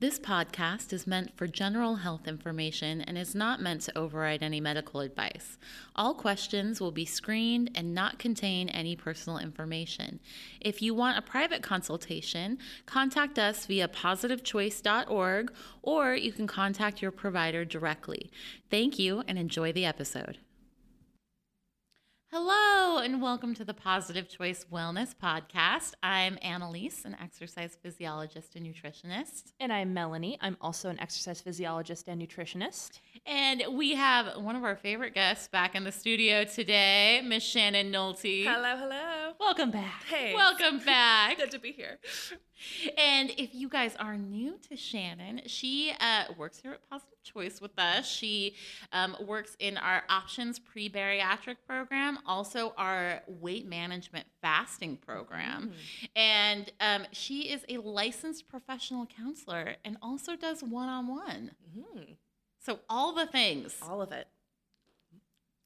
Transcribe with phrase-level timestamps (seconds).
[0.00, 4.58] This podcast is meant for general health information and is not meant to override any
[4.58, 5.58] medical advice.
[5.94, 10.18] All questions will be screened and not contain any personal information.
[10.58, 17.10] If you want a private consultation, contact us via positivechoice.org or you can contact your
[17.10, 18.30] provider directly.
[18.70, 20.38] Thank you and enjoy the episode.
[22.32, 25.94] Hello, and welcome to the Positive Choice Wellness Podcast.
[26.00, 29.50] I'm Annalise, an exercise physiologist and nutritionist.
[29.58, 30.38] And I'm Melanie.
[30.40, 33.00] I'm also an exercise physiologist and nutritionist.
[33.26, 37.90] And we have one of our favorite guests back in the studio today, Miss Shannon
[37.90, 38.44] Nolte.
[38.44, 39.32] Hello, hello.
[39.40, 40.04] Welcome back.
[40.08, 40.32] Hey.
[40.32, 41.36] Welcome back.
[41.36, 41.98] Good to be here.
[42.96, 47.60] And if you guys are new to Shannon, she uh, works here at Positive Choice
[47.60, 48.08] with us.
[48.08, 48.54] She
[48.92, 55.72] um, works in our Options Pre Bariatric program, also our weight management fasting program.
[56.16, 61.52] And um, she is a licensed professional counselor and also does one on one.
[62.58, 63.76] So, all the things.
[63.82, 64.28] All of it.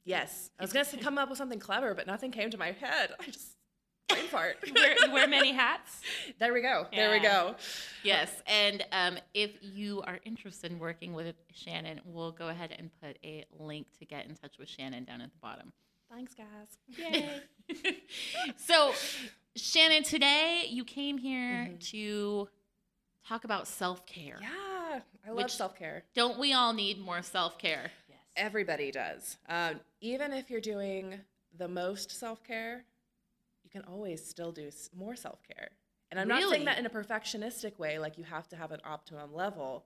[0.04, 0.50] Yes.
[0.58, 3.10] I was going to come up with something clever, but nothing came to my head.
[3.20, 3.56] I just,
[4.08, 4.56] brain fart.
[4.66, 6.00] You wear, wear many hats.
[6.38, 6.86] there we go.
[6.92, 7.54] There we go.
[8.02, 12.90] Yes, and um, if you are interested in working with Shannon, we'll go ahead and
[13.02, 15.72] put a link to get in touch with Shannon down at the bottom.
[16.10, 16.78] Thanks, guys.
[17.78, 17.96] Yay.
[18.56, 18.92] so,
[19.56, 21.80] Shannon, today you came here Mhm.
[21.90, 22.48] to
[23.26, 24.38] talk about self care.
[24.40, 25.00] Yeah.
[25.26, 26.04] I love Which- self care.
[26.14, 27.90] Don't we all need more self care?
[28.08, 28.18] yes.
[28.36, 29.38] Everybody does.
[29.48, 31.20] Um, even if you're doing
[31.56, 32.93] the most self care, you
[33.74, 35.70] can always still do more self care.
[36.10, 38.80] And I'm not saying that in a perfectionistic way, like you have to have an
[38.84, 39.84] optimum level,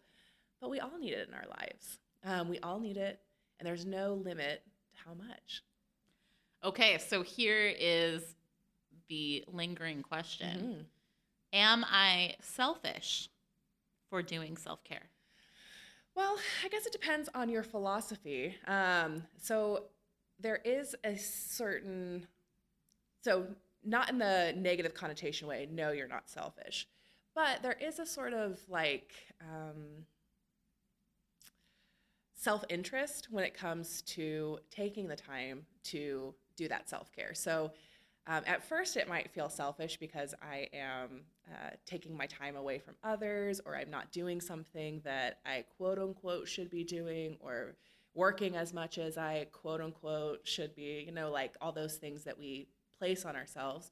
[0.61, 1.99] but we all need it in our lives.
[2.23, 3.19] Um, we all need it,
[3.59, 5.63] and there's no limit to how much.
[6.63, 8.35] Okay, so here is
[9.09, 10.85] the lingering question Mhm.
[11.55, 13.31] Am I selfish
[14.11, 15.09] for doing self care?
[16.15, 18.59] Well, I guess it depends on your philosophy.
[18.67, 19.85] Um, so
[20.39, 22.27] there is a certain,
[23.23, 23.47] so
[23.85, 26.87] not in the negative connotation way, no, you're not selfish,
[27.35, 30.05] but there is a sort of like um,
[32.35, 37.35] self interest when it comes to taking the time to do that self care.
[37.35, 37.73] So
[38.27, 42.79] um, at first, it might feel selfish because I am uh, taking my time away
[42.79, 47.77] from others, or I'm not doing something that I quote unquote should be doing, or
[48.15, 52.25] working as much as I quote unquote should be, you know, like all those things
[52.25, 53.91] that we place on ourselves.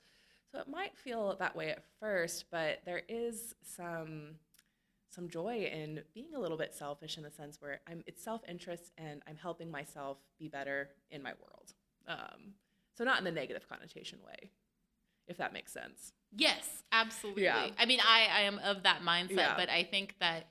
[0.53, 4.37] So it might feel that way at first, but there is some
[5.09, 8.93] some joy in being a little bit selfish in the sense where I'm it's self-interest
[8.99, 11.73] and I'm helping myself be better in my world.
[12.07, 12.55] Um,
[12.97, 14.51] so not in the negative connotation way,
[15.27, 16.13] if that makes sense.
[16.37, 17.45] Yes, absolutely.
[17.45, 17.69] Yeah.
[17.79, 19.55] I mean, I, I am of that mindset, Yeah.
[19.57, 20.49] but I think that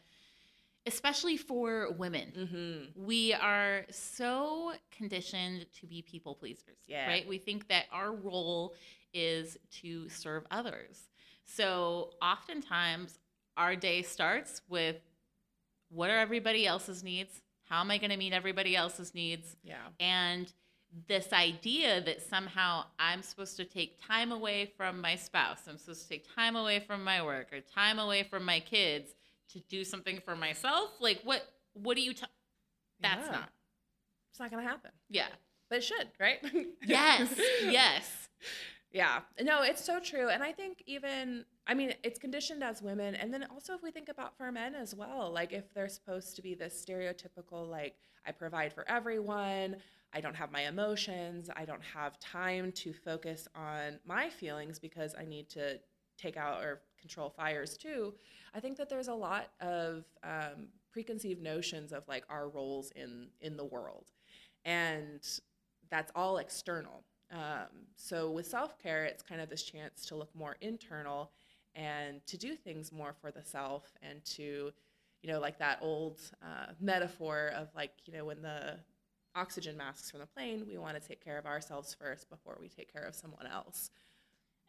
[0.85, 3.06] especially for women, Mm-hmm.
[3.06, 6.78] we are so conditioned to be people pleasers.
[6.88, 7.07] Yeah.
[7.07, 7.28] Right?
[7.28, 8.73] We think that our role
[9.13, 11.00] is to serve others.
[11.46, 13.18] So oftentimes
[13.57, 14.97] our day starts with
[15.90, 17.41] what are everybody else's needs?
[17.69, 19.56] How am I going to meet everybody else's needs?
[19.63, 19.75] Yeah.
[20.00, 20.52] and
[21.09, 26.03] this idea that somehow I'm supposed to take time away from my spouse, I'm supposed
[26.03, 29.13] to take time away from my work or time away from my kids
[29.50, 30.91] to do something for myself.
[31.00, 31.41] Like what
[31.73, 32.25] what do you t-
[33.01, 33.31] That's Yeah.
[33.31, 33.50] not.
[34.31, 35.28] It's not gonna happen, Yeah.
[35.69, 36.39] but it should, right?
[36.85, 37.33] Yes.
[37.63, 38.29] yes.
[38.91, 39.22] Yeah.
[39.41, 40.29] No, it's so true.
[40.29, 43.16] And I think even, I mean, it's conditioned as women.
[43.16, 46.35] And then also, if we think about for men as well, like if they're supposed
[46.38, 47.95] to be this stereotypical, like,
[48.25, 49.78] I provide for everyone,
[50.13, 55.13] I don't have my emotions, I don't have time to focus on my feelings because
[55.19, 55.78] I need to
[56.17, 58.13] take out or control fires too.
[58.55, 63.28] I think that there's a lot of um, preconceived notions of like our roles in
[63.41, 64.07] in the world,
[64.63, 65.22] and
[65.91, 67.03] that's all external.
[67.31, 71.31] Um, so with self care, it's kind of this chance to look more internal
[71.75, 74.72] and to do things more for the self and to,
[75.22, 78.79] you know, like that old uh, metaphor of like, you know, when the
[79.35, 82.69] oxygen masks from the plane, we want to take care of ourselves first before we
[82.69, 83.91] take care of someone else.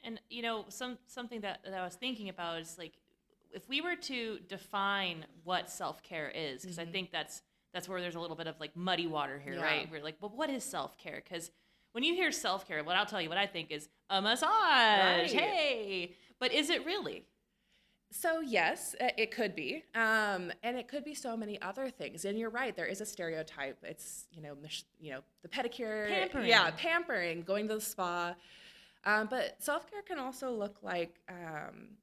[0.05, 2.93] And you know, some something that, that I was thinking about is like
[3.53, 6.93] if we were to define what self care is, because I Mhm.
[6.93, 9.63] think that's that's where there's a little bit of like muddy water here, Yeah.
[9.63, 9.91] right?
[9.91, 11.21] We're like, well, what is self care?
[11.23, 11.51] Because
[11.93, 14.49] when you hear self care, what I'll tell you, what I think is a massage.
[14.51, 15.31] Right.
[15.31, 17.25] Hey, but is it really?
[18.13, 22.25] So yes, it could be, um, and it could be so many other things.
[22.25, 23.79] And you're right, there is a stereotype.
[23.83, 24.57] It's you know,
[25.01, 26.47] you know, the pedicure, Pampering.
[26.49, 28.35] yeah, pampering, going to the spa.
[29.07, 31.97] Um, but self care can also look like, um,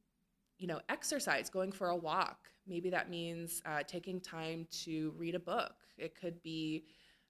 [0.57, 5.35] you know, exercise, going for a walk, Maybe that means uh, taking time to read
[5.35, 5.75] a book.
[5.97, 6.85] It could be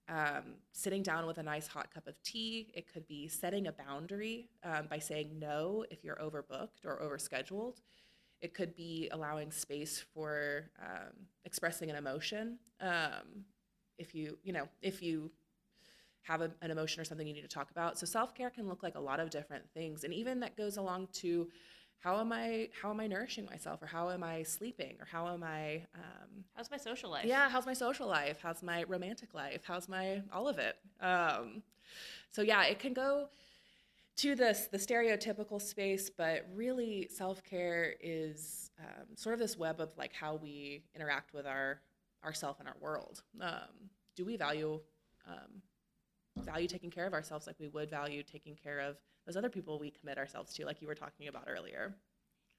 [0.07, 2.71] um, sitting down with a nice hot cup of tea.
[2.75, 7.77] It could be setting a boundary um, by saying no if you're overbooked or overscheduled.
[8.41, 11.13] It could be allowing space for um,
[11.45, 12.59] expressing an emotion.
[12.79, 13.45] Um,
[13.97, 15.31] if you, you know, if you
[16.23, 17.99] have a, an emotion or something you need to talk about.
[17.99, 20.77] So self care can look like a lot of different things, and even that goes
[20.77, 21.49] along to
[21.99, 25.27] how am I how am I nourishing myself, or how am I sleeping, or how
[25.33, 27.25] am I um, how's my social life?
[27.25, 28.39] Yeah, how's my social life?
[28.41, 29.61] How's my romantic life?
[29.65, 30.75] How's my all of it?
[30.99, 31.63] Um,
[32.31, 33.29] so yeah, it can go
[34.17, 39.79] to this the stereotypical space, but really self care is um, sort of this web
[39.79, 41.81] of like how we interact with our
[42.23, 43.21] ourself and our world.
[43.41, 44.79] Um, do we value
[45.27, 45.61] um,
[46.45, 49.79] value taking care of ourselves like we would value taking care of those other people
[49.79, 51.95] we commit ourselves to, like you were talking about earlier?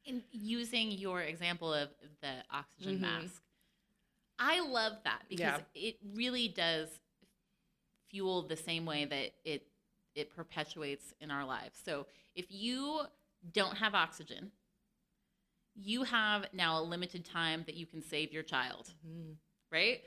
[0.06, 1.88] And using your example of
[2.20, 3.00] the oxygen Mhm.
[3.00, 3.42] mask,
[4.38, 5.64] I love that because Yeah.
[5.74, 7.00] it really does
[8.08, 9.70] fuel the same way that it
[10.14, 11.76] it perpetuates in our lives.
[11.84, 12.06] So
[12.36, 13.06] if you
[13.52, 14.52] don't have oxygen,
[15.74, 19.36] you have now a limited time that you can save your child Mhm.
[19.70, 20.02] right?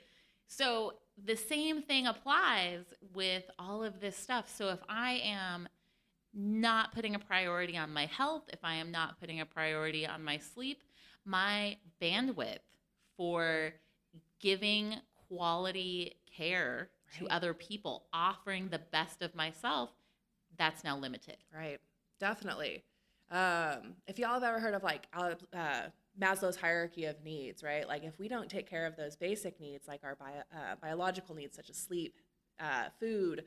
[0.48, 2.84] So the same thing applies
[3.14, 4.54] with all of this stuff.
[4.56, 5.68] So if I am
[6.34, 10.24] not putting a priority on my health, if I am not putting a priority on
[10.24, 10.84] my sleep,
[11.26, 12.60] my bandwidth
[13.16, 13.74] for
[14.40, 14.96] giving
[15.28, 19.90] quality care to other people, offering the best of myself,
[20.58, 21.38] that's now limited.
[21.54, 21.80] Right.
[22.20, 22.84] Definitely.
[23.32, 25.88] Um, if y'all have ever heard of like uh,
[26.20, 27.88] Maslow's hierarchy of needs, right?
[27.88, 31.36] Like if we don't take care of those basic needs, like our bio, uh, biological
[31.36, 32.16] needs such as sleep,
[32.60, 33.44] uh, food,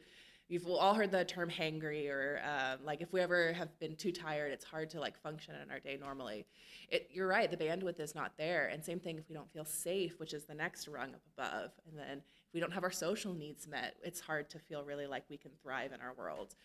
[0.49, 4.12] you've all heard the term hangry, or um, like if we ever have been too
[4.12, 6.46] tired, it's hard to like function in our day normally.
[6.88, 8.67] It, you're right, the bandwidth is not there.
[8.67, 11.70] And same thing if we don't feel safe, which is the next rung up above.
[11.88, 15.06] And then if we don't have our social needs met, it's hard to feel really
[15.06, 16.56] like we can thrive in our world.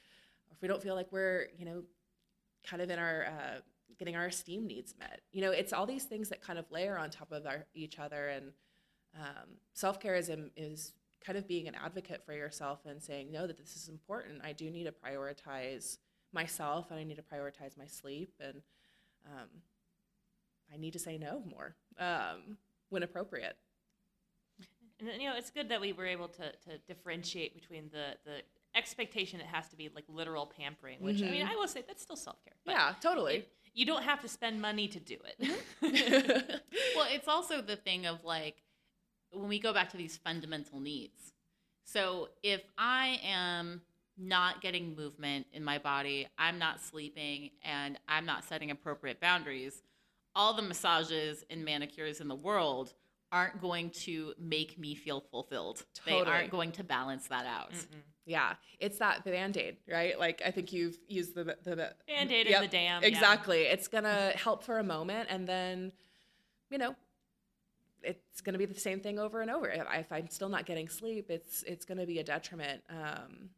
[0.52, 1.84] If we don't feel like we're, you know,
[2.64, 3.60] kind of in our uh,
[3.98, 5.22] getting our esteem needs met.
[5.32, 8.00] You know, it's all these things that kind of layer on top of our, each
[8.00, 8.28] other.
[8.30, 8.52] And
[9.16, 10.94] um, self care is is
[11.26, 14.42] kind of being an advocate for yourself and saying no, that this is important.
[14.44, 15.98] I do need to prioritize
[16.34, 18.62] myself, and I need to prioritize my sleep, and
[19.26, 19.48] um,
[20.74, 22.58] I need to say no more um,
[22.90, 23.56] when appropriate.
[25.00, 28.38] And you know, it's good that we were able to, to differentiate between the, the
[28.78, 31.52] expectation it has to be like literal pampering, which I mean, Mhm.
[31.52, 32.54] I will say that's still self care.
[32.66, 33.46] yeah, totally.
[33.76, 35.40] You don't have to spend money to do it.
[35.84, 36.58] Mm-hmm.
[36.96, 38.64] well, it's also the thing of like
[39.32, 41.34] when we go back to these fundamental needs.
[41.84, 43.82] So if I am
[44.18, 49.84] not getting movement in my body, I'm not sleeping, and I'm not setting appropriate boundaries,
[50.36, 52.94] all the massages and manicures in the world
[53.36, 55.84] aren't going to make me feel fulfilled.
[56.06, 57.74] They aren't going to balance that out.
[57.74, 58.02] Mm-mm.
[58.26, 60.18] Yeah, it's that band aid, right?
[60.18, 63.02] Like I think you've used the the Band-Aid Yep, and the dam.
[63.02, 63.08] yeah.
[63.10, 63.64] Exactly.
[63.64, 65.92] It's gonna help for a moment, and then,
[66.72, 66.96] you know,
[68.02, 69.68] it's gonna be the same thing over and over.
[69.70, 72.82] If, if I'm still not getting sleep, it's it's gonna be a detriment.
[72.90, 73.50] Um,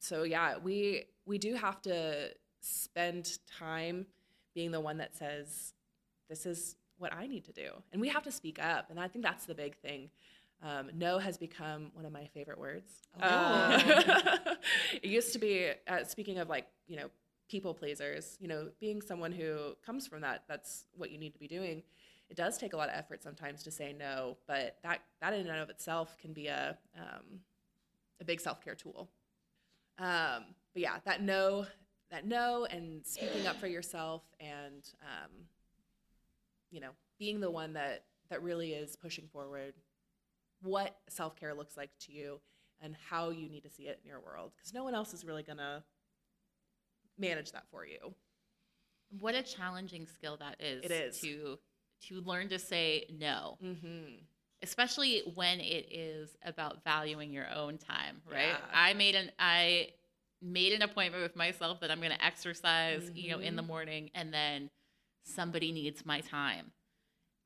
[0.00, 4.06] so yeah, we we do have to spend time
[4.54, 5.72] being the one that says,
[6.28, 8.90] "This is what I need to do," and we have to speak up.
[8.90, 10.10] And I think that's the big thing.
[10.62, 12.90] Um, no has become one of my favorite words.
[13.20, 13.78] Uh,
[15.02, 17.10] it used to be, uh, speaking of like, you know,
[17.48, 21.38] people pleasers, you know, being someone who comes from that, that's what you need to
[21.38, 21.82] be doing.
[22.28, 25.46] It does take a lot of effort sometimes to say no, but that, that in
[25.46, 27.40] and of itself can be a, um,
[28.20, 29.10] a big self care tool.
[29.98, 31.66] Um, but yeah, that no,
[32.10, 35.30] that no, and speaking up for yourself, and um,
[36.76, 39.72] you know, being the one that that really is pushing forward
[40.62, 42.38] what self care looks like to you
[42.82, 45.24] and how you need to see it in your world, because no one else is
[45.24, 45.82] really gonna
[47.18, 48.14] manage that for you.
[49.20, 50.84] What a challenging skill that is.
[50.84, 51.20] It is.
[51.20, 51.58] to
[52.08, 53.56] to learn to say no.
[53.64, 54.16] Mm-hmm.
[54.62, 58.56] especially when it is about valuing your own time right Yeah.
[58.72, 59.88] i made an i
[60.42, 63.66] made an appointment with myself that i'm going to exercise you know in the Mhm.
[63.66, 64.70] morning and then
[65.26, 66.72] somebody needs my time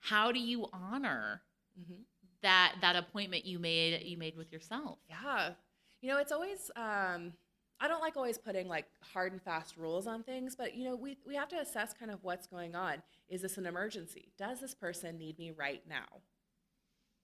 [0.00, 1.42] how do you honor
[1.80, 2.02] Mm-hmm.
[2.42, 5.54] that that appointment you made you made with yourself Yeah.
[6.02, 7.34] You know, it's always um
[7.80, 10.96] I don't like always putting like hard and fast rules on things, but you know,
[10.96, 13.02] we we have to assess kind of what's going on.
[13.28, 14.32] Is this an emergency?
[14.38, 16.22] Does this person need me right now?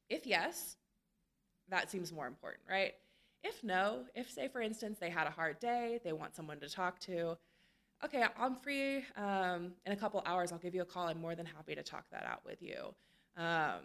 [0.09, 0.77] If yes,
[1.69, 2.95] that seems more important, right?
[3.45, 6.69] If no, if say for instance they had a hard day, they want someone to
[6.71, 7.39] talk to,
[8.05, 10.53] okay, I'm free um, in a couple hours.
[10.53, 11.09] I'll give you a call.
[11.09, 12.95] I'm more than happy to talk that out with you.
[13.37, 13.81] Um,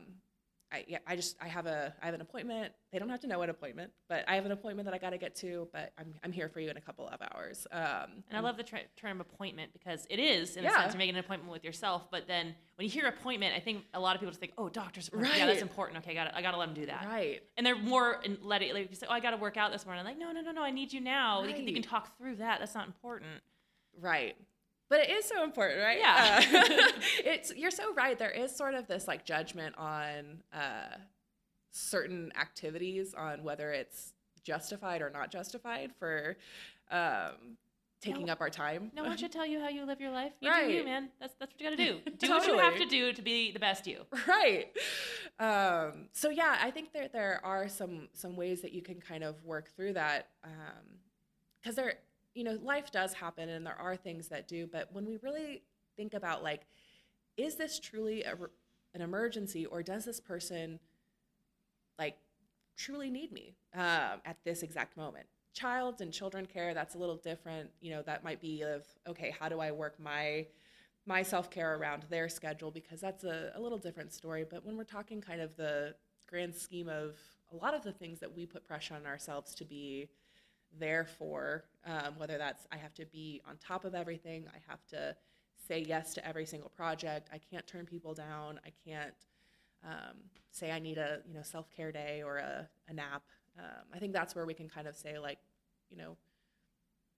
[0.73, 2.71] I yeah, I just I have a I have an appointment.
[2.93, 5.09] They don't have to know an appointment, but I have an appointment that I got
[5.09, 5.67] to get to.
[5.73, 7.67] But I'm I'm here for you in a couple of hours.
[7.73, 10.99] Um, And I love the tra- term appointment because it is, in a sense, you're
[10.99, 12.09] making an appointment with yourself.
[12.09, 14.69] But then when you hear appointment, I think a lot of people just think, oh,
[14.69, 15.35] doctor's appointment.
[15.35, 16.05] Yeah, that's important.
[16.05, 17.05] Okay, got I got to let them do that.
[17.05, 17.41] right.
[17.57, 19.73] And they're more in, let it, like, you say, oh, I got to work out
[19.73, 19.99] this morning.
[19.99, 21.43] I'm like, no, no, no, no, I need you now.
[21.43, 22.59] You can, they can talk through that.
[22.59, 23.41] That's not important.
[23.99, 24.35] Right.
[24.89, 25.99] But it is so important, right?
[25.99, 26.39] Yeah.
[26.39, 26.91] Uh,
[27.25, 28.17] it's you're so right.
[28.19, 30.97] There is sort of this like judgment on uh,
[31.71, 36.35] certain activities on whether it's justified or not justified for
[36.89, 37.57] um,
[38.01, 38.33] taking No.
[38.33, 38.91] up our time.
[38.95, 40.33] No one should tell you how you live your life.
[40.41, 41.09] You do you, man.
[41.21, 41.99] That's, that's what you got to do.
[42.17, 44.01] Do what you have to do to be the best you.
[44.27, 44.67] right
[45.39, 49.23] um, so yeah i think there there are some some ways that you can kind
[49.23, 50.27] of work through that
[51.61, 51.95] because there
[52.33, 55.63] you know life does happen and there are things that do but when we really
[55.95, 56.65] think about like
[57.37, 58.35] is this truly a,
[58.93, 60.79] an emergency or does this person
[61.97, 62.17] like
[62.77, 65.25] truly need me um, at this exact moment?
[65.53, 69.33] Child and children care that's a little different you know that might be of okay
[69.37, 70.45] how do i work my
[71.05, 72.69] my self-care around their schedule?
[72.69, 75.93] Because that's a, a little different story but when we're talking kind of the
[76.27, 77.17] grand scheme of
[77.51, 80.07] a lot of the things that we put pressure on ourselves to be
[80.79, 84.85] there for um, whether that's i have to be on top of everything i have
[84.87, 85.15] to
[85.67, 89.13] say yes to every single project i can't turn people down i can't
[89.83, 90.17] um,
[90.51, 93.23] say i need a you know self-care day or a, a nap
[93.59, 95.39] um, i think that's where we can kind of say like
[95.89, 96.15] you know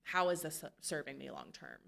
[0.02, 1.78] how is this serving me long term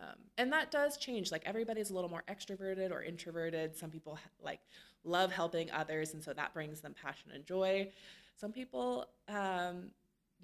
[0.00, 1.30] um, and that does change.
[1.30, 3.76] Like everybody's a little more extroverted or introverted.
[3.76, 4.60] Some people like
[5.04, 7.88] love helping others, and so that brings them passion and joy.
[8.36, 9.90] Some people um,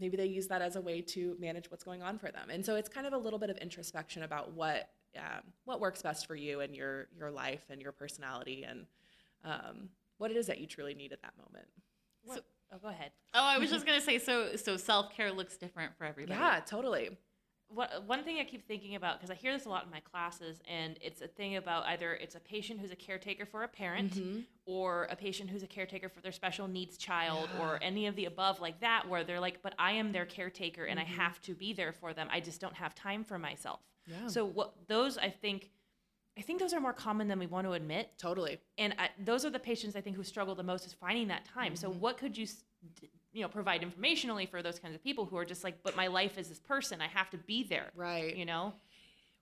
[0.00, 2.50] maybe they use that as a way to manage what's going on for them.
[2.50, 6.02] And so it's kind of a little bit of introspection about what um, what works
[6.02, 8.86] best for you and your your life and your personality and
[9.44, 9.88] um,
[10.18, 11.66] what it is that you truly need at that moment.
[12.24, 13.10] What- oh, go ahead.
[13.34, 14.56] Oh, I was just gonna say so.
[14.56, 16.38] So self care looks different for everybody.
[16.38, 17.16] Yeah, totally.
[17.68, 20.00] What one thing I keep thinking about because I hear this a lot in my
[20.00, 23.68] classes, and it's a thing about either it's a patient who's a caretaker for a
[23.68, 24.40] parent, Mm-hmm.
[24.66, 28.25] or a patient who's a caretaker for their special needs child, or any of the
[28.25, 31.54] above like that, where they're like, "But I am their caretaker, and I have to
[31.54, 32.28] be there for them.
[32.30, 34.26] I just don't have time for myself." Yeah.
[34.26, 35.70] So what those I think,
[36.38, 38.58] I think those are more common than we want to admit Totally.
[38.78, 41.44] and I, those are the patients I think who struggle the most is finding that
[41.44, 41.76] time.
[41.76, 42.00] So Mm-hmm.
[42.00, 45.45] what could you, d- you know, provide informationally for those kinds of people who are
[45.45, 47.00] just like, but my life is this person.
[47.00, 47.92] I have to be there.
[47.95, 48.37] Right.
[48.37, 48.73] You know.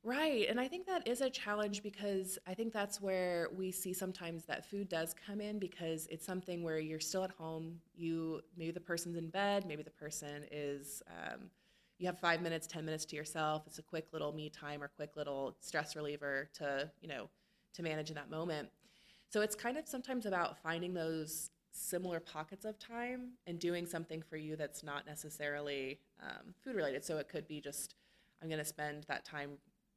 [0.05, 0.47] Right.
[0.50, 4.45] And I think that is a challenge because I think that's where we see sometimes
[4.45, 7.81] that food does come in because it's something where you're still at home.
[7.97, 11.50] You maybe the person's in bed, maybe the person is um,
[11.99, 13.62] you have five minutes, ten minutes to yourself.
[13.67, 17.31] It's a quick little me time or quick little stress reliever to, you know,
[17.73, 18.69] to manage in that moment.
[19.31, 24.23] So it's kind of sometimes about finding those similar pockets of time and doing something
[24.23, 27.04] for you that's not necessarily um, food related.
[27.04, 27.95] So it could be just
[28.42, 29.52] I'm going to spend that time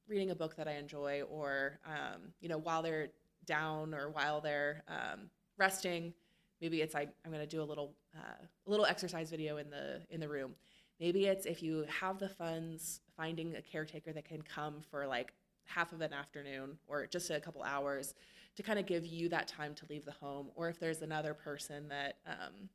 [0.07, 3.09] reading a book that I enjoy, or um, you know, while they're
[3.45, 6.13] down or while they're um, resting,
[6.61, 9.69] maybe it's I, I'm going to do a little uh, a little exercise video in
[9.69, 10.55] the in the room.
[10.99, 15.33] Maybe it's if you have the funds, finding a caretaker that can come for like
[15.65, 18.15] half of an afternoon or just a couple hours
[18.59, 21.33] to kind of give you that time to leave the home, or if there's another
[21.33, 22.67] person that um,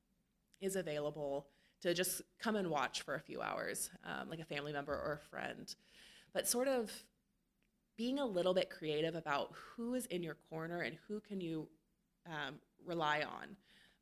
[0.58, 1.46] is available
[1.82, 5.20] to just come and watch for a few hours, um, like a family member or
[5.22, 5.74] a friend.
[6.32, 6.90] But sort of
[7.98, 11.68] being a little bit creative about who is in your corner and who can you
[12.24, 12.54] um,
[12.86, 13.54] rely on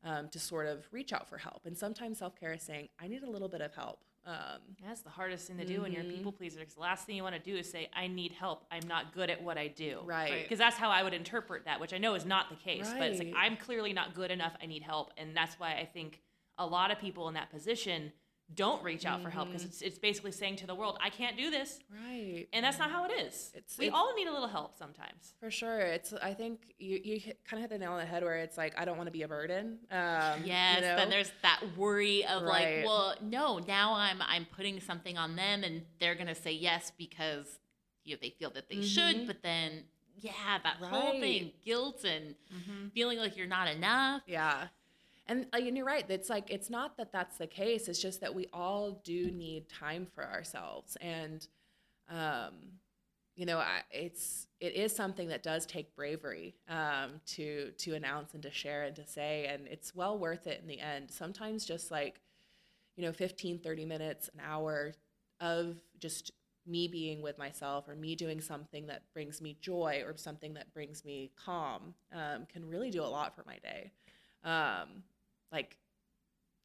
[0.05, 1.67] um, to sort of reach out for help.
[1.67, 4.05] And sometimes self care is saying, I need a little bit of help.
[4.25, 6.11] Um, That's the hardest thing to do when you're a Mhm.
[6.15, 6.61] people pleaser.
[6.61, 8.65] Because the last thing you want to do is say, "I need help.
[8.71, 10.43] I'm not good at what I do." right.
[10.43, 12.89] Because that's how I would interpret that, which I know is not the case.
[12.93, 14.57] But it's like I'm clearly not good enough.
[14.63, 16.23] I need help, and that's why I think
[16.59, 18.13] a lot of people in that position
[18.55, 19.67] don't reach out for help because Mhm.
[19.69, 22.47] it's, it's basically saying to the world, "I can't do this," Right.
[22.53, 23.51] and that's not how it is.
[23.55, 25.35] It's- we it- all need a little help sometimes.
[25.41, 25.81] For sure.
[25.81, 28.57] It's, I think you, you kind of hit the nail on the head where it's
[28.59, 29.79] like, I don't want to be a burden.
[29.91, 30.97] Um, Yes, you know?
[30.97, 32.79] then there's that worry of Right.
[32.79, 36.91] like, well, no, now I'm I'm putting something on them and they're gonna say yes
[36.97, 37.59] because
[38.05, 39.27] you know, they feel that they should, Mhm.
[39.29, 39.85] but then
[40.17, 42.89] yeah, that whole thing, guilt and Mm-hmm.
[42.89, 44.23] feeling like you're not enough.
[44.27, 44.69] Yeah.
[45.27, 46.05] And, uh, and you're right.
[46.09, 47.89] It's like, it's not that that's the case.
[47.89, 50.97] It's just that we all do need time for ourselves.
[51.01, 51.47] And,
[52.09, 52.55] um,
[53.37, 58.35] you know, I, it's, it is something that does take bravery um, to, to announce
[58.35, 61.11] and to share and to say, and it's well worth it in the end.
[61.11, 62.21] Sometimes just like,
[62.97, 64.93] you know, 15, 30 minutes, an hour
[65.41, 66.33] of just
[66.67, 70.73] me being with myself or me doing something that brings me joy or something that
[70.73, 73.91] brings me calm um, can really do a lot for my day.
[74.45, 75.03] Um,
[75.53, 75.77] like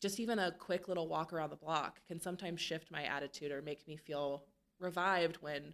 [0.01, 3.62] just even a quick little walk around the block can sometimes shift my attitude or
[3.62, 4.46] make me feel
[4.79, 5.74] revived when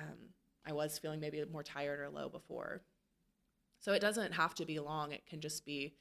[0.00, 0.18] um,
[0.66, 2.82] I was feeling maybe more tired or low before.
[3.78, 5.12] So it doesn't have to be long.
[5.12, 5.94] It can just be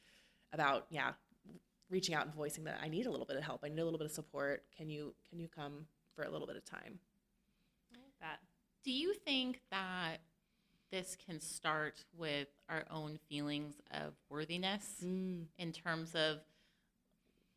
[0.52, 1.12] about, yeah,
[1.90, 3.62] reaching out and voicing that I need a little bit of help.
[3.64, 4.64] I need a little bit of support.
[4.76, 7.00] Can you can you come for a little bit of time?
[7.94, 8.40] I like that.
[8.84, 10.18] Do you think that
[10.96, 15.48] this can start with our own feelings of worthiness Mm.
[15.58, 16.38] in terms of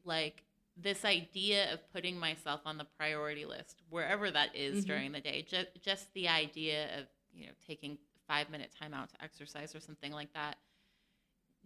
[0.04, 0.42] like
[0.76, 4.86] this idea of putting myself on the priority list wherever that is Mhm.
[4.86, 9.08] during the day just just the idea of you know taking 5 minute time out
[9.10, 10.58] to exercise or something like that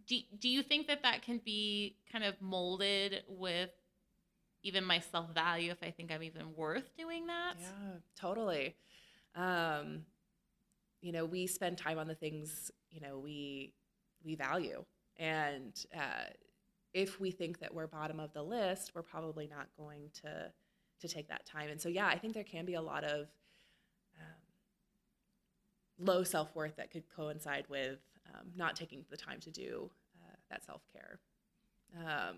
[0.07, 3.71] do, do you think that that can be kind of molded with
[4.63, 8.77] even my self-value if i think i'm even worth doing that Yeah, totally.
[9.35, 10.05] Um,
[11.03, 13.75] you know, we spend time on the things you know we
[14.25, 14.85] we value,
[15.19, 16.31] and uh,
[16.95, 20.51] if we think that we're bottom of the list, we're probably not going to
[21.01, 21.69] to take that time.
[21.69, 23.27] And so, yeah, I think there can be a lot of
[24.19, 24.41] um,
[25.99, 27.99] low self worth that could coincide with
[28.33, 29.91] um, not taking the time to do
[30.23, 31.19] uh, that self care.
[31.99, 32.37] Um,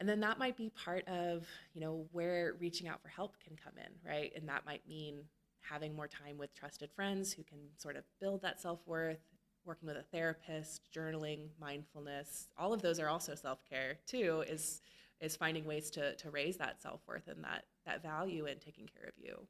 [0.00, 3.56] and then that might be part of you know where reaching out for help can
[3.56, 5.20] come in right and that might mean
[5.68, 9.18] having more time with trusted friends who can sort of build that self-worth
[9.64, 14.82] working with a therapist journaling mindfulness all of those are also self-care too is
[15.20, 19.08] is finding ways to to raise that self-worth and that that value in taking care
[19.08, 19.46] of you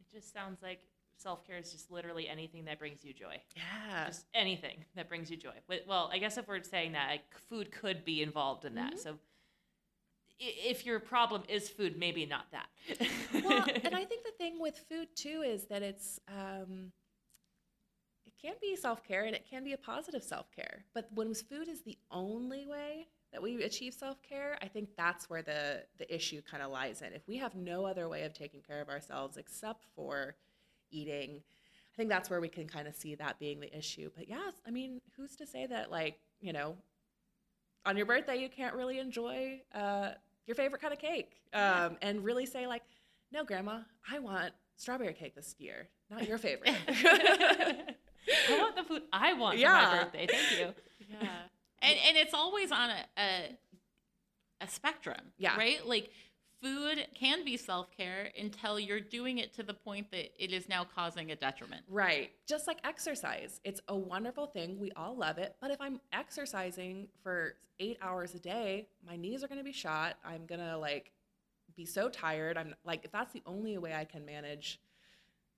[0.00, 0.80] It just sounds like
[1.16, 3.40] self care is just literally anything that brings you joy.
[3.56, 5.54] yeah Just anything that brings you joy.
[5.68, 8.94] But, well, I guess if we're saying that, like, food could be involved in that.
[8.94, 8.98] Mhm.
[8.98, 9.18] So
[10.38, 12.68] if your problem is food, maybe not that.
[13.44, 16.92] well, and I think the thing with food too is that it's um,
[18.26, 20.84] it can be self care and it can be a positive self care.
[20.94, 25.30] But when food is the only way that we achieve self care, I think that's
[25.30, 27.12] where the the issue kind of lies in.
[27.12, 30.36] If we have no other way of taking care of ourselves except for
[30.90, 31.42] eating,
[31.94, 34.10] I think that's where we can kind of see that being the issue.
[34.14, 36.76] But yes, I mean, who's to say that like you know
[37.84, 40.12] on your birthday you can't really enjoy uh,
[40.46, 41.86] your favorite kind of cake Yeah.
[41.86, 42.82] um, and really say like
[43.32, 43.78] no grandma
[44.10, 46.74] i want strawberry cake this year not your favorite
[48.48, 50.26] I want the food I want for my birthday.
[50.30, 50.74] Thank you.
[51.20, 51.28] Yeah.
[51.84, 53.58] And and it's always on a a,
[54.60, 55.32] a spectrum.
[55.36, 55.56] Yeah.
[55.56, 55.84] Right?
[55.84, 56.10] Like
[56.62, 60.84] food can be self-care until you're doing it to the point that it is now
[60.84, 61.82] causing a detriment.
[61.88, 62.30] right.
[62.48, 63.60] Just like exercise.
[63.64, 64.78] It's a wonderful thing.
[64.78, 65.56] We all love it.
[65.60, 69.72] But if i'm exercising for eight hours a day my knees are going to be
[69.72, 70.16] shot.
[70.24, 71.10] I'm going to like
[71.74, 72.56] be so tired.
[72.56, 74.78] I'm like if that's the only way i can manage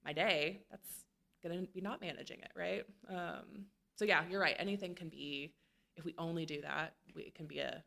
[0.05, 1.05] my day that's
[1.43, 2.85] going to be not managing it right?
[3.11, 4.57] Um, so yeah you're right.
[4.59, 5.53] Anything can be
[5.97, 7.83] if we only do that we, it can be a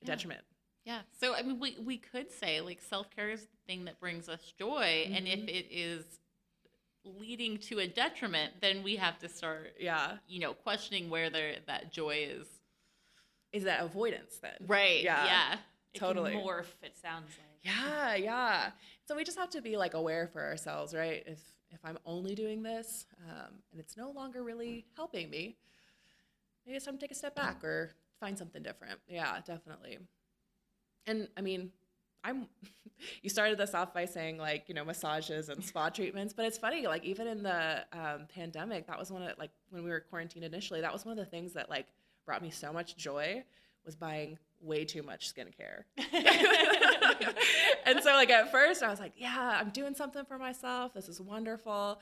[0.00, 0.06] Yeah.
[0.06, 0.40] detriment
[0.88, 1.00] Yeah.
[1.20, 4.40] So I mean we we could say like self-care is the thing that brings us
[4.58, 5.48] joy and if Mhm.
[5.48, 6.04] it is
[7.04, 11.56] leading to a detriment then we have to start yeah you know questioning where there
[11.66, 12.46] that joy is.
[13.52, 15.02] is that avoidance then Right.
[15.02, 15.24] Yeah.
[15.26, 15.58] Yeah.
[15.92, 16.32] It Totally.
[16.34, 17.60] morph, it sounds like.
[17.62, 18.70] Yeah, yeah.
[19.06, 21.22] So we just have to be like aware for ourselves, right?
[21.26, 25.58] If if I'm only doing this um, and it's no longer really helping me,
[26.64, 29.00] maybe it's time to take a step back or find something different.
[29.06, 29.98] Yeah, definitely.
[31.08, 31.72] And I mean,
[32.24, 32.46] I'm.
[33.22, 36.58] you started this off by saying like you know massages and spa treatments, but it's
[36.58, 40.00] funny like even in the um, pandemic, that was one of like when we were
[40.00, 41.86] quarantined initially, that was one of the things that like
[42.26, 43.42] brought me so much joy
[43.84, 45.84] was buying way too much skincare.
[47.86, 50.92] and so like at first I was like, yeah, I'm doing something for myself.
[50.92, 52.00] This is wonderful.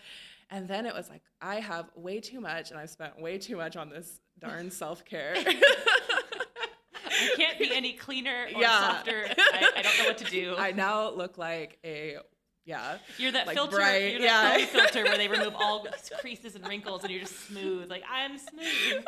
[0.51, 3.57] And then it was like, I have way too much and I've spent way too
[3.57, 5.37] much on this darn self-care.
[7.33, 8.81] I can't be any cleaner or Yeah.
[8.81, 9.27] softer.
[9.39, 10.55] I, I don't know what to do.
[10.59, 12.17] I now look like a
[12.65, 12.99] yeah.
[13.19, 13.77] You're that like filter.
[13.77, 14.59] bright, you're yeah.
[14.59, 15.87] that phone filter where they remove all
[16.21, 17.89] creases and wrinkles, and you're just smooth.
[17.89, 19.05] Like I'm smooth.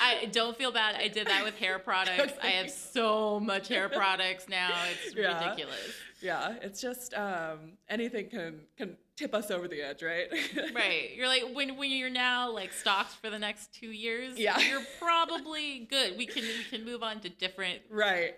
[0.00, 0.94] I don't feel bad.
[0.94, 2.34] I did that with hair products.
[2.40, 4.70] I have so much hair products now.
[5.04, 5.42] It's Yeah.
[5.42, 5.92] ridiculous.
[6.22, 10.26] yeah, it's just um, anything can can tip us over the edge, right?
[10.74, 11.10] Right.
[11.16, 14.58] You're like when when you're now like stocked for the next two years, Yeah.
[14.58, 16.16] you're probably good.
[16.16, 18.34] We can we can move on to different right.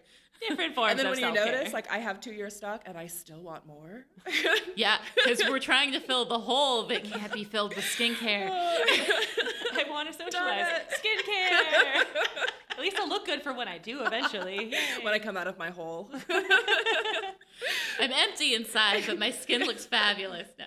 [0.49, 1.47] Different forms And then when you self-care.
[1.53, 4.07] notice, like I have two years stock and I still want more.
[4.77, 8.49] Yeah, because we're trying to fill the hole that can't be filled with skincare.
[8.53, 10.67] I want to socialize.
[10.93, 12.05] Skincare.
[12.71, 14.67] At least I'll look good for when I do eventually.
[14.71, 14.79] Yay.
[15.03, 16.09] when I come out of my hole.
[18.01, 20.67] I'm empty inside, but my skin looks fabulous now.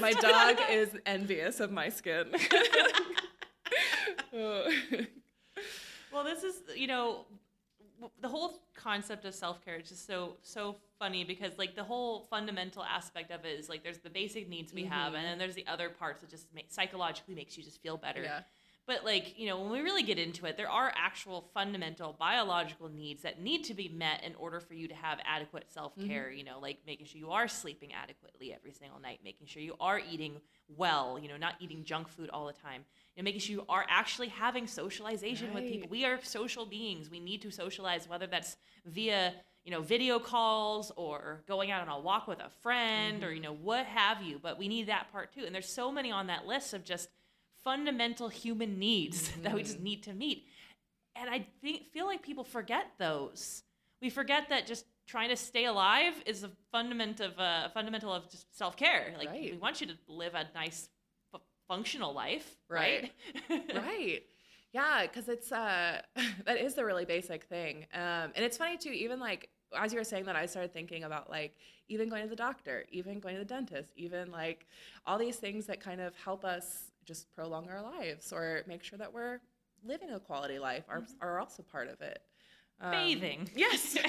[0.00, 2.26] my dog is envious of my skin.
[6.12, 7.26] Well, this is you know
[8.20, 12.82] the whole concept of self-care is just so so funny because like the whole fundamental
[12.82, 15.24] aspect of it is like there's the basic needs we have and mm-hmm.
[15.24, 18.40] then there's the other parts that just make, psychologically makes you just feel better Yeah.
[18.86, 22.88] But like you know when we really get into it there are actual fundamental biological
[22.88, 26.38] needs that need to be met in order for you to have adequate self-care mm-hmm.
[26.38, 29.74] you know like making sure you are sleeping adequately every single night making sure you
[29.80, 30.40] are eating
[30.76, 33.64] well you know not eating junk food all the time you know making sure you
[33.68, 35.88] are actually having socialization with people.
[35.90, 37.10] We are social beings.
[37.10, 41.88] We need to socialize whether that's via you know video calls or going out on
[41.88, 43.36] a walk with a friend or mm-hmm.
[43.36, 44.38] you know what have you.
[44.42, 45.44] But we need that part too.
[45.44, 47.08] And there's so many on that list of just
[47.64, 50.46] fundamental human needs that we just need to meet.
[51.16, 53.62] And i think, feel like people forget those.
[54.02, 58.30] We forget that just trying to stay alive is a fundament of uh, fundamental of
[58.30, 59.14] just self-care.
[59.18, 59.52] Like Right.
[59.52, 60.88] we want you to live a nice
[61.32, 63.12] fu- functional life right,
[63.74, 64.22] right?
[64.72, 66.00] Yeah because it's uh
[66.46, 67.86] that is the really basic thing.
[67.92, 71.04] Um and it's funny too even like as you were saying that i started thinking
[71.04, 71.56] about like
[71.88, 74.66] even going to the doctor even going to the dentist even like
[75.06, 78.96] all these things that kind of help us just prolong our lives or make sure
[78.96, 79.40] that we're
[79.84, 82.20] living a quality life are, are also part of it.
[82.80, 83.50] Um, bathing.
[83.56, 83.96] yes.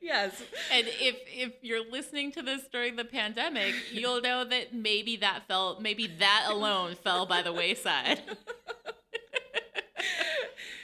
[0.00, 0.40] Yes.
[0.72, 5.42] And if if you're listening to this during the pandemic, you'll know that maybe that
[5.48, 8.22] fell maybe that alone fell by the wayside.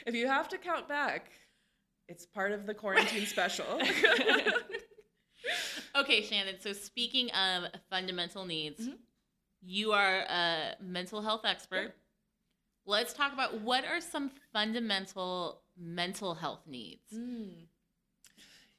[0.05, 1.31] if you have to count back
[2.07, 3.65] it's part of the quarantine special.
[5.95, 8.97] Okay, Shannon, so speaking of fundamental needs, Mhm.
[9.65, 11.95] You are a mental health expert.
[12.85, 17.11] Let's talk about what are some fundamental mental health needs?
[17.13, 17.65] Mm.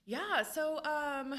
[0.04, 1.34] Yeah, so um,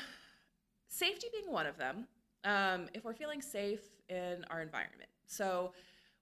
[0.90, 2.08] safety being one of them.
[2.44, 5.74] Um, if we're feeling safe in our environment, so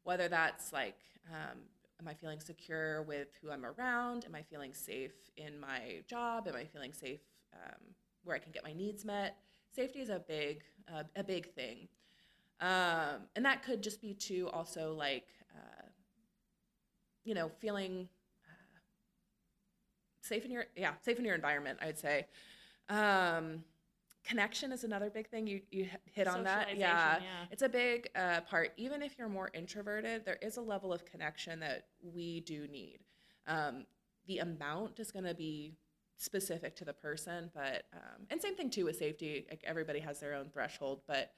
[0.03, 0.97] whether that's like,
[1.31, 1.57] um,
[1.99, 4.25] am I feeling secure with who I'm around?
[4.25, 6.47] Am I feeling safe in my job?
[6.47, 7.21] Am I feeling safe
[7.53, 7.81] um,
[8.23, 9.37] where I can get my needs met?
[9.75, 10.61] Safety is a big,
[10.93, 11.87] uh, a big thing,
[12.61, 15.85] um, and that could just be to also like, uh,
[17.23, 18.07] you know, feeling
[20.25, 22.25] safe in your yeah safe in your environment i'd say.
[22.89, 23.63] Um
[24.23, 25.45] connection is another big thing.
[25.45, 26.77] You you hit on that.
[26.77, 27.19] Yeah.
[27.21, 27.45] Yeah.
[27.51, 28.71] it's a big uh, part.
[28.75, 32.99] Even if you're more introverted there is a level of connection that we do need.
[33.47, 33.85] Um,
[34.27, 35.73] the amount is going to be
[36.17, 39.45] specific to the person but um, and same thing too with safety.
[39.49, 41.31] Like everybody has their own threshold but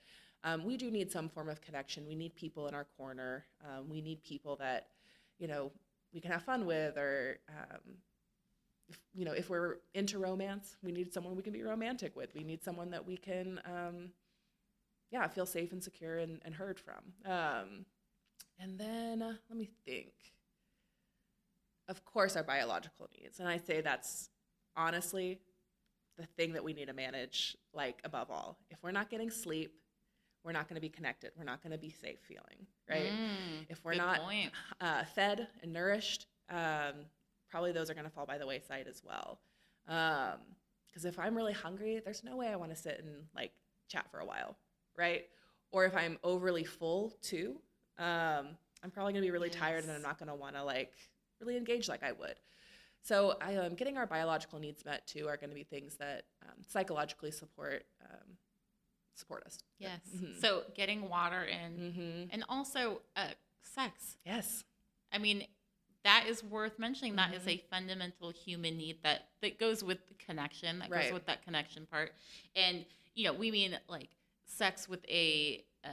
[0.47, 2.05] um, we do need some form of connection.
[2.07, 3.45] We need people in our corner.
[3.63, 4.87] Um, we need people that
[5.39, 5.71] you know
[6.13, 7.95] we can have fun with or um,
[8.87, 12.33] if, you know if we're into romance we need someone we can be romantic with.
[12.33, 14.09] We need someone that we can um,
[15.11, 17.31] yeah feel safe and secure and, and heard from.
[17.31, 17.85] Um,
[18.59, 20.13] and then uh, let me think.
[21.89, 23.39] Of course our biological needs.
[23.39, 24.29] And i say that's
[24.75, 25.39] honestly
[26.17, 28.57] the thing that we need to manage like above all.
[28.69, 29.73] If we're not getting sleep
[30.43, 33.65] we're not going to be connected we're not going to be safe feeling right Mm,
[33.69, 34.19] if we're not
[34.81, 36.93] uh, fed and nourished, um,
[37.49, 39.39] probably those are going to fall by the wayside as well.
[39.85, 43.51] Because if I'm really hungry, there's no way I want to sit and like
[43.87, 44.57] chat for a while,
[44.97, 45.25] right?
[45.71, 47.59] Or if I'm overly full too,
[47.99, 50.63] um, I'm probably going to be really tired and I'm not going to want to
[50.63, 50.93] like
[51.39, 52.35] really engage like I would.
[53.01, 56.23] So I, um, getting our biological needs met too are going to be things that
[56.43, 58.37] um, psychologically support um,
[59.17, 59.57] support us.
[59.79, 60.01] Yes.
[60.15, 60.39] Mhm.
[60.39, 62.29] So getting water in Mm-hmm.
[62.31, 63.29] and also uh,
[63.61, 64.17] sex.
[64.25, 64.63] Yes.
[65.11, 65.45] I mean,
[66.03, 67.15] that is worth mentioning.
[67.15, 67.47] That is Mhm.
[67.47, 70.79] a fundamental human need that that goes with the connection.
[70.79, 71.03] That Right.
[71.05, 72.13] goes with that connection part.
[72.55, 74.09] And you know, we mean like
[74.45, 75.89] sex with a uh,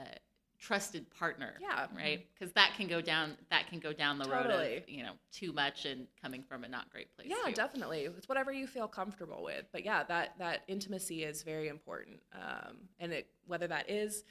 [0.65, 1.55] trusted partner.
[1.61, 1.87] Yeah.
[1.95, 2.27] Right.
[2.33, 3.37] Because that can go down.
[3.51, 4.77] That can go down the road Totally.
[4.79, 7.29] of you know too much and coming from a not great place.
[7.31, 7.55] Yeah, too.
[7.55, 8.01] definitely.
[8.17, 9.67] It's whatever you feel comfortable with.
[9.73, 12.21] But yeah, that that intimacy is very important.
[12.33, 14.25] Um, and it whether that is,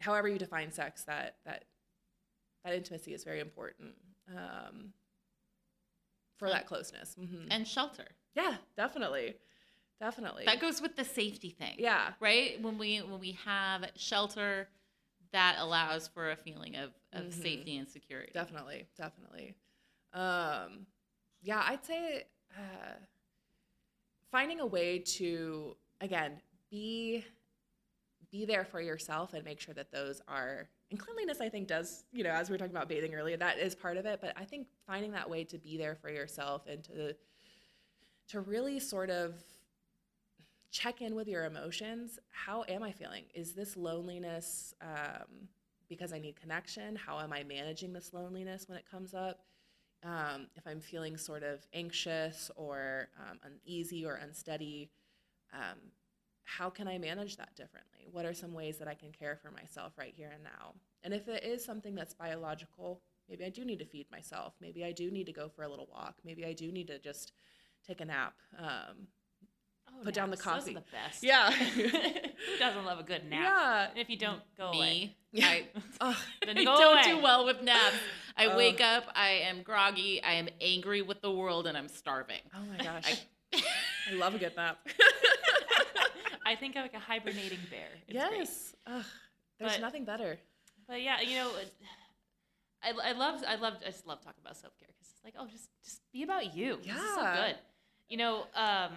[0.00, 1.64] however you define sex, that that
[2.64, 3.94] that intimacy is very important
[4.30, 4.92] um,
[6.36, 7.14] for that closeness.
[7.14, 8.06] hmm And shelter.
[8.34, 9.36] yeah, definitely,
[10.00, 10.44] definitely.
[10.46, 11.76] That goes with the safety thing.
[11.78, 14.68] yeah, right when we when we have shelter
[15.34, 17.32] that allows for a feeling of, of Mhm.
[17.42, 19.54] safety and security definitely, definitely.
[20.12, 20.86] Um,
[21.42, 22.24] yeah, I'd say
[22.56, 22.94] uh,
[24.30, 27.24] finding a way to again be
[28.30, 32.04] be there for yourself and make sure that those are and cleanliness i think does
[32.12, 34.32] you know as we were talking about bathing earlier that is part of it but
[34.36, 37.14] i think finding that way to be there for yourself and to
[38.28, 39.34] to really sort of
[40.74, 42.18] check in with your emotions.
[42.30, 43.22] How am I feeling?
[43.32, 45.48] Is this loneliness um,
[45.88, 46.96] because I need connection?
[46.96, 49.44] How am I managing this loneliness when it comes up?
[50.02, 54.90] Um, if I'm feeling sort of anxious or um, uneasy or unsteady,
[55.52, 55.78] um,
[56.42, 58.08] how can I manage that differently?
[58.10, 60.74] What are some ways that I can care for myself right here and now?
[61.04, 64.54] And if it is something that's biological, maybe I do need to feed myself.
[64.60, 66.16] Maybe I do need to go for a little walk.
[66.24, 67.32] Maybe I do need to just
[67.86, 68.34] take a nap.
[70.00, 70.44] Oh, Put down the naps.
[70.44, 70.74] Those coffee.
[70.74, 71.22] the best.
[71.22, 71.50] Yeah.
[71.52, 73.40] Who doesn't love a good nap?
[73.42, 73.88] Yeah.
[73.90, 75.14] And if you don't, go away.
[75.32, 75.66] Me, I,
[76.00, 76.16] Ugh.
[76.44, 77.02] Then I don't away.
[77.16, 77.94] do well with naps.
[78.36, 78.56] I Oh.
[78.56, 82.40] wake up, I am groggy, I am angry with the world, and I'm starving.
[82.54, 83.24] oh my gosh.
[83.54, 84.78] I love a good nap.
[86.46, 87.88] I think I'm like a hibernating bear.
[88.08, 88.74] It's yes.
[88.86, 89.04] Ugh.
[89.58, 90.38] There's But- nothing better.
[90.86, 91.50] But yeah, you know,
[92.82, 95.32] I, I love I love I just love talking about self care because it's like
[95.38, 96.76] oh just just be about you.
[96.84, 97.46] This is so Yeah.
[97.46, 97.56] good.
[98.10, 98.90] You know, um,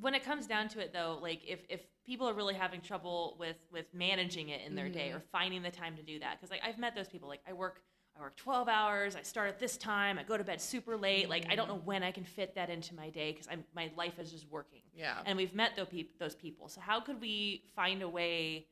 [0.00, 3.36] when it comes down to it though, like if if people are really having trouble
[3.38, 5.16] with with managing it in their day Mhm.
[5.16, 7.28] or finding the time to do that, because like I've met those people.
[7.28, 7.82] Like I work
[8.16, 9.14] I work 12 hours.
[9.14, 10.18] I start at this time.
[10.18, 11.28] I go to bed super late.
[11.28, 13.90] Like I don't know when I can fit that into my day because I'm my
[13.96, 15.22] life is just working Yeah.
[15.26, 15.76] and we've met
[16.18, 16.68] those people.
[16.68, 18.66] So how could we find a way,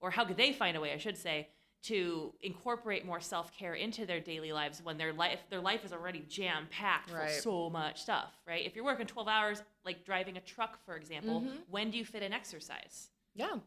[0.00, 1.48] or how could they find a way, I should say,
[1.82, 5.92] to incorporate more self care into their daily lives when their life their life is
[5.92, 7.24] already jam packed Right.
[7.26, 8.64] with so much stuff, right?
[8.66, 11.62] If you're working 12 hours, like driving a truck, for example, Mhm.
[11.68, 13.10] when do you fit in exercise?
[13.34, 13.58] Yeah.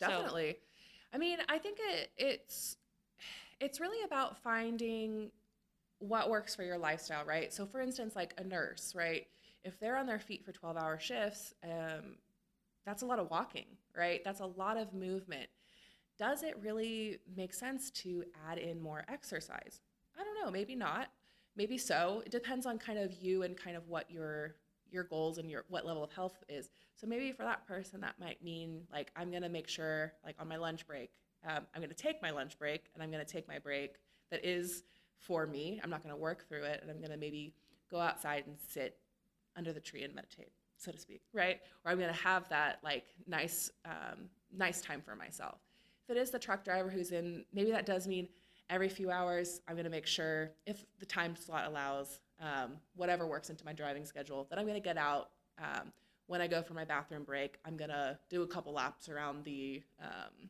[0.00, 0.58] So- Definitely.
[1.12, 2.76] I mean, I think it it's
[3.60, 5.30] it's really about finding
[6.00, 7.52] what works for your lifestyle, right?
[7.52, 9.26] So for instance, like a nurse, right?
[9.64, 12.18] If they're on their feet for 12-hour shifts, um,
[12.84, 14.22] that's a lot of walking, right?
[14.22, 15.50] That's a lot of movement.
[16.18, 19.80] Does it really make sense to add in more exercise?
[20.18, 21.08] I don't know, maybe not.
[21.56, 22.22] Maybe so.
[22.26, 24.56] It depends on kind of you and kind of what your
[24.90, 26.70] your goals and your what level of health is.
[26.94, 30.48] So maybe for that person, that might mean like I'm gonna make sure like on
[30.48, 31.10] my lunch break,
[31.46, 33.96] um, I'm gonna take my lunch break and I'm gonna take my break
[34.30, 34.82] that is
[35.18, 35.80] for me.
[35.82, 37.54] I'm not gonna work through it, and I'm gonna maybe
[37.90, 38.98] go outside and sit
[39.56, 41.60] under the tree and meditate, so to speak, right?
[41.84, 45.58] Or I'm gonna have that like nice um, nice time for myself.
[46.08, 48.28] If it is the truck driver who's in, maybe that does mean
[48.70, 53.50] every few hours I'm gonna make sure if the time slot allows, um, whatever works
[53.50, 55.30] into my driving schedule, that I'm gonna get out.
[55.58, 55.92] Um,
[56.26, 59.82] when I go for my bathroom break, I'm gonna do a couple laps around the,
[60.00, 60.48] um,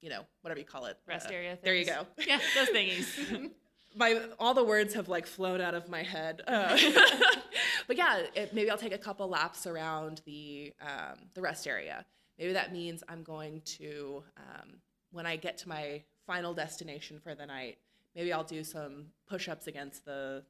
[0.00, 1.58] you know, whatever you call it, Rest uh, area.
[1.62, 2.06] There you go.
[2.18, 3.50] Yeah, those thingies.
[3.96, 6.42] my all the words have like flown out of my head.
[6.46, 6.76] Uh,
[7.86, 12.04] but yeah, it, maybe I'll take a couple laps around the um, the rest area.
[12.38, 14.74] Maybe that means I'm going to um,
[15.10, 17.78] when I get to my final destination for the night.
[18.14, 20.44] Maybe I'll do some push-ups against the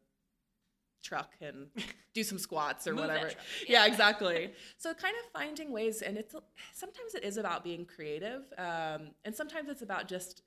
[1.03, 1.69] truck and
[2.15, 3.31] do some squats or whatever.
[3.31, 3.45] truck.
[3.69, 4.53] Yeah, exactly.
[4.79, 6.35] So kind of finding ways, and it's
[6.73, 10.43] sometimes it is about being creative, um, and sometimes it's about just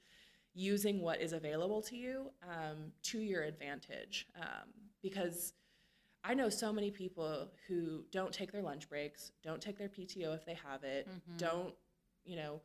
[0.54, 4.28] using what is available to you um, to your advantage.
[4.40, 4.70] Um,
[5.02, 5.54] because
[6.28, 10.34] I know so many people who don't take their lunch breaks, don't take their PTO
[10.34, 11.38] if they have it, Mhm.
[11.38, 11.76] don't,
[12.24, 12.62] you know,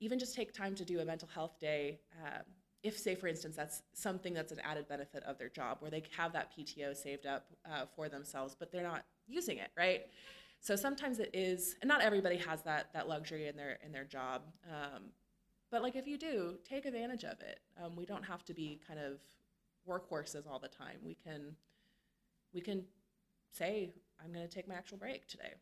[0.00, 2.00] even just take time to do a mental health day.
[2.22, 2.44] Um,
[2.82, 6.02] if, say, for instance, that's something that's an added benefit of their job where they
[6.16, 10.06] have that PTO saved up uh, for themselves, but they're not using it, right?
[10.60, 14.04] So sometimes it is, and not everybody has that that luxury in their in their
[14.04, 14.42] job.
[14.70, 15.12] Um,
[15.70, 17.60] but like if you do, take advantage of it.
[17.76, 19.20] Um, we don't have to be kind of
[19.86, 20.98] workhorses all the time.
[21.02, 21.56] We can
[22.52, 22.86] we can
[23.52, 23.90] say,
[24.22, 25.54] I'm going to take my actual break today.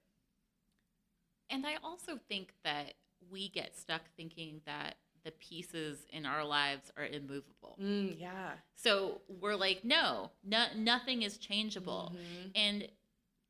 [1.50, 2.94] And I also think that
[3.30, 7.78] we get stuck thinking that the pieces in our lives are immovable.
[7.80, 8.52] Mm, yeah.
[8.74, 12.12] So we're like, no, no nothing is changeable.
[12.14, 12.50] Mhm.
[12.54, 12.88] And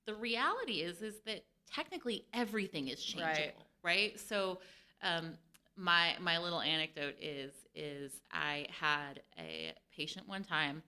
[0.06, 3.24] the reality is is that technically everything is Right.
[3.24, 4.18] changeable, right?
[4.20, 4.60] So
[5.02, 5.36] um,
[5.76, 10.82] my my little anecdote is is I had a patient one time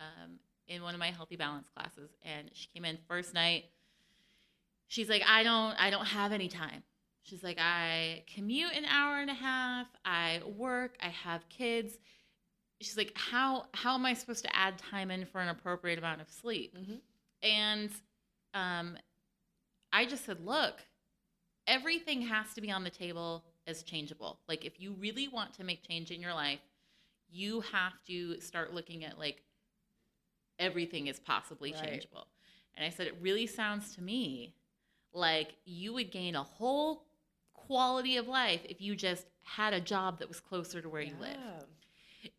[0.00, 3.64] um, in one of my healthy balance classes, and she came in first night.
[4.88, 6.82] She's like, I don't I don't have any time.
[7.22, 9.86] She's like, I commute an hour and a half.
[10.04, 10.96] I work.
[11.02, 11.98] I have kids.
[12.80, 16.20] She's like, how how am I supposed to add time in for an appropriate amount
[16.20, 16.76] of sleep?
[16.76, 17.00] Mhm.
[17.42, 17.90] And
[18.52, 18.96] um,
[19.92, 20.82] I just said, look,
[21.66, 24.40] everything has to be on the table as changeable.
[24.48, 26.60] Like, if you really want to make change in your life,
[27.30, 29.42] you have to start looking at like
[30.58, 31.82] everything is possibly Right.
[31.82, 32.26] changeable.
[32.76, 34.54] And I said, it really sounds to me
[35.12, 37.04] like you would gain a whole
[37.52, 41.14] quality of life if you just had a job that was closer to where you
[41.20, 41.36] live.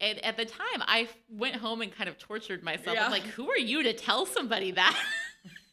[0.02, 2.96] And at the time, I went home and kind of tortured myself.
[2.96, 3.06] Yeah.
[3.06, 4.98] I'm like, who are you to tell somebody that?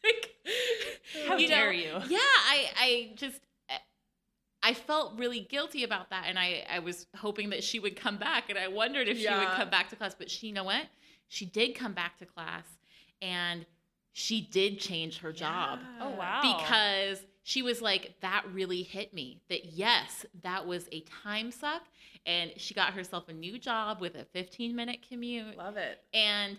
[0.03, 0.31] Like,
[1.27, 1.93] How You know, dare you?
[2.09, 3.77] Yeah, I, I just, eh,
[4.61, 8.17] I felt really guilty about that, and I, I was hoping that she would come
[8.17, 10.13] back, and I wondered if she would come back to class.
[10.13, 10.85] But she, you know what?
[11.33, 12.65] She did come back to class,
[13.21, 13.65] and
[14.11, 16.41] she did change her job Oh wow.
[16.59, 19.41] because she was like, that really hit me.
[19.49, 21.81] That yes, that was a time suck,
[22.27, 26.03] and she got herself a new job with a 15 minute commute Love it.
[26.13, 26.57] and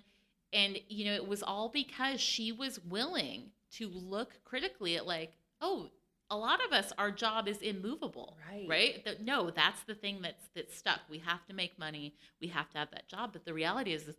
[0.52, 5.32] and you know it was all because she was willing to look critically at like
[5.60, 5.88] oh
[6.30, 8.66] a lot of us our job is immovable Right.
[9.06, 12.68] right no that's the thing that's that's stuck we have to make money we have
[12.70, 14.16] to have that job but the reality is, is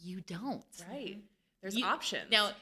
[0.00, 1.18] you don't Right.
[1.62, 2.30] There's You- options.
[2.30, 2.52] now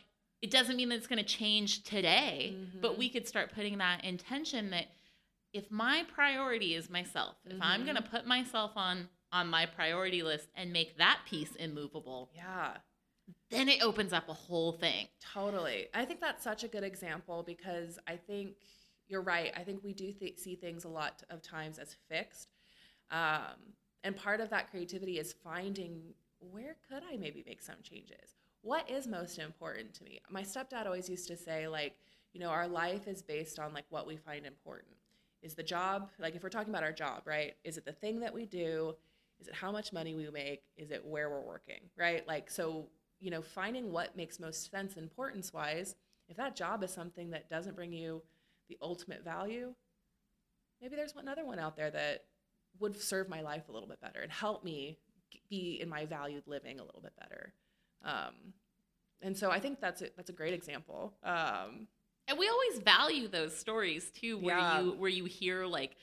[0.43, 2.99] it doesn't mean that it's going to change today but Mhm.
[2.99, 4.87] we could start putting that intention that
[5.53, 10.23] if my priority is myself if i'm going to put myself on on my priority
[10.23, 12.77] list and make that piece immovable yeah.
[13.51, 15.09] then it opens up a whole thing.
[15.21, 15.89] Totally.
[15.93, 18.57] I think that's such a good example because I think
[19.09, 19.53] you're right.
[19.57, 22.49] I think we do th- see things a lot of times as fixed.
[23.11, 28.37] Um, and part of that creativity is finding where could I maybe make some changes?
[28.63, 30.21] What is most important to me?
[30.31, 31.95] My stepdad always used to say, like,
[32.33, 34.93] you know, our life is based on like what we find important.
[35.43, 37.55] Is the job, like if we're talking about our job, right?
[37.65, 38.95] Is it the thing that we do?
[39.41, 40.63] Is it how much money we make?
[40.77, 42.27] Is it where we're working, right?
[42.27, 42.89] Like, so
[43.21, 45.97] you know, finding what makes most sense importance wise,
[46.29, 48.23] if that job is something that doesn't bring you
[48.69, 49.73] the ultimate value,
[50.81, 52.25] maybe there's one other one out there that
[52.79, 54.99] would serve my life a little bit better and help me
[55.49, 57.53] be in my valued living a little bit better.
[58.05, 58.35] Um,
[59.23, 61.15] and so I think that's a, that's a great example.
[61.25, 61.89] Um,
[62.29, 64.81] And we always value those stories too, where Yeah.
[64.81, 65.97] you where you hear like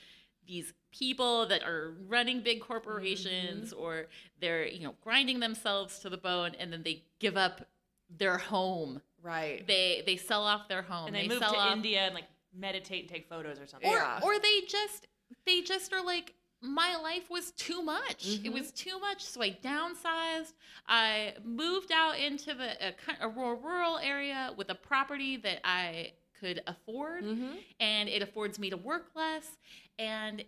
[0.48, 4.08] these people that are running big corporations or
[4.40, 7.68] they're you know grinding themselves to the bone and then they give up
[8.10, 9.02] their home.
[9.22, 9.66] right.
[9.68, 11.08] They they sell off their home.
[11.08, 13.90] and they, move sell to off, India and like meditate and take photos or something.
[13.90, 14.20] or Yeah.
[14.24, 15.08] or they just
[15.46, 16.34] they just are like
[16.66, 18.54] my life was too much it Mhm.
[18.54, 20.54] was too much so i downsized
[20.88, 26.14] i moved out into the a, a rural rural area with a property that i
[26.40, 27.58] could afford Mm-hmm.
[27.82, 29.58] and it affords me to work less
[30.00, 30.44] and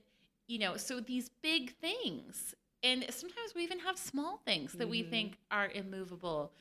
[0.47, 5.03] you know so these big things and sometimes we even have small things that we
[5.03, 5.09] Mhm.
[5.09, 6.53] think are immovable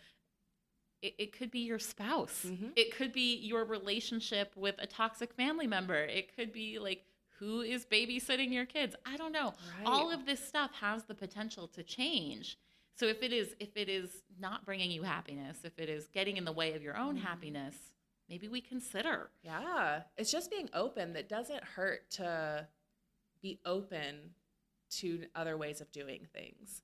[1.02, 2.72] it, it could be your spouse Mhm.
[2.76, 7.04] it could be your relationship with a toxic family member it could be like
[7.44, 8.96] who is babysitting your kids.
[9.04, 9.52] I don't know.
[9.84, 12.58] All of this stuff has the potential to change.
[12.96, 16.36] So if it is if it is not bringing you happiness if it is getting
[16.36, 17.22] in the way of your own Mhm.
[17.22, 17.74] happiness
[18.28, 19.30] maybe we consider.
[19.42, 22.66] Yeah, it's just being open that doesn't hurt to
[23.42, 24.34] be open
[24.90, 26.82] to other ways of doing things.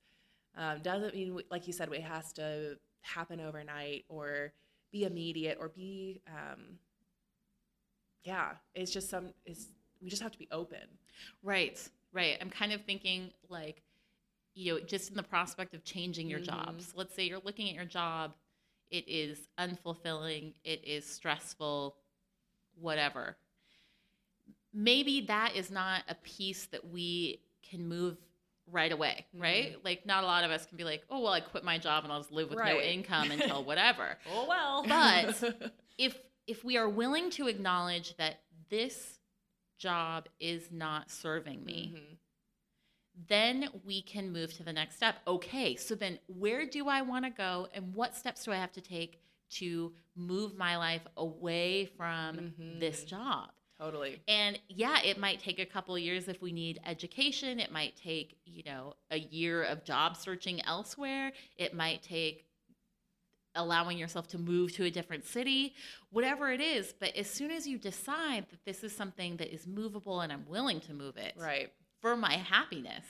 [0.56, 4.52] Um, doesn't mean, we- like you said, it has to happen overnight or
[4.90, 6.78] be immediate or be, um,
[8.24, 9.68] yeah, it's just some, it's,
[10.02, 10.80] we just have to be open.
[11.42, 11.78] Right,
[12.12, 12.36] right.
[12.40, 13.82] I'm kind of thinking like,
[14.54, 16.44] you know, just in the prospect of changing your Mhm.
[16.44, 16.92] jobs.
[16.94, 18.34] Let's say you're looking at your job,
[18.90, 21.96] it is unfulfilling, it is stressful,
[22.74, 23.36] whatever.
[24.72, 28.16] Maybe that is not a piece that we can move
[28.66, 29.76] right away, right?
[29.84, 32.04] Like, not a lot of us can be like, oh, well, I quit my job
[32.04, 34.16] and I'll just live with no income until whatever.
[34.26, 34.84] Oh well.
[34.86, 39.19] But if if we are willing to acknowledge that this
[39.80, 42.16] job is not serving me, Mhm.
[43.28, 45.16] then we can move to the next step.
[45.26, 48.72] Okay, so then where do I want to go and what steps do I have
[48.72, 53.08] to take to move my life away from this Mhm.
[53.08, 53.52] job?
[53.78, 54.22] totally.
[54.28, 57.58] And yeah, it might take a couple of years if we need education.
[57.58, 61.32] It might take, you know, a year of job searching elsewhere.
[61.56, 62.44] It might take
[63.54, 65.74] allowing yourself to move to a different city,
[66.10, 66.94] whatever it is.
[66.98, 70.46] But as soon as you decide that this is something that is movable and I'm
[70.48, 71.72] willing to move it Right.
[72.00, 73.04] for my happiness,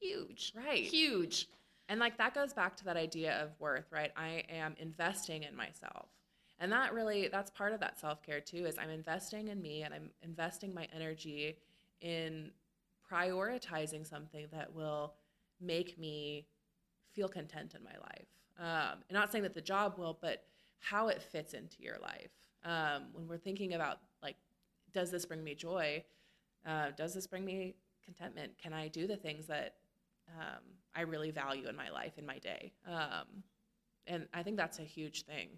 [0.00, 0.84] huge, Right.
[0.84, 1.48] huge.
[1.88, 4.12] And like that goes back to that idea of worth, right?
[4.16, 6.08] I am investing in myself.
[6.58, 9.94] And that really that's part of that self-care too is I'm investing in me and
[9.94, 11.56] I'm investing my energy
[12.00, 12.52] in
[13.10, 15.14] prioritizing something that will
[15.60, 16.46] make me
[17.12, 18.28] feel content in my life.
[18.60, 20.44] Um, not saying that the job will, but
[20.78, 22.30] how it fits into your life.
[22.64, 24.36] Um, when we're thinking about like,
[24.92, 26.04] does this bring me joy?
[26.66, 28.52] Uh, does this bring me contentment?
[28.62, 29.76] Can I do the things that
[30.38, 30.62] um,
[30.94, 32.72] I really value in my life, in my day.
[32.86, 33.42] Um,
[34.06, 35.48] and I think that's a huge thing.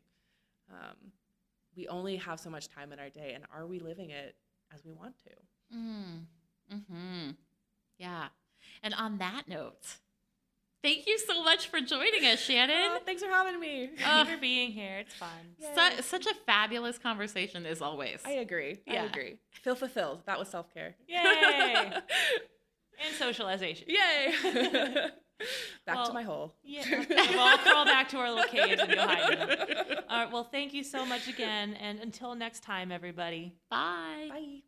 [0.70, 1.12] Um,
[1.76, 4.36] we only have so much time in our day, and are we living it
[4.74, 5.76] as we want to?
[5.76, 6.26] Mm.
[6.90, 7.30] Hmm.
[7.98, 8.28] Yeah.
[8.82, 9.96] And on that note,
[10.82, 12.76] Thank you so much for joining us, Shannon.
[12.76, 13.90] Oh, thanks for having me.
[13.96, 14.98] Thank you for being here.
[14.98, 15.28] It's fun.
[15.60, 18.20] Su- such a fabulous conversation as always.
[18.24, 18.80] I agree.
[18.86, 19.02] Yeah.
[19.02, 19.38] I agree.
[19.62, 20.22] Feel fulfilled.
[20.26, 20.96] That was self care.
[21.06, 21.74] Yay!
[23.04, 23.86] and socialization.
[23.88, 24.34] Yay.
[25.86, 26.54] Back Well, to my hole.
[26.62, 26.84] Yeah.
[27.30, 29.48] we'll all crawl back to our little caves and go hide them.
[30.08, 30.32] All right.
[30.32, 31.74] Well, thank you so much again.
[31.74, 33.56] And until next time, everybody.
[33.68, 34.28] Bye.
[34.30, 34.62] Bye.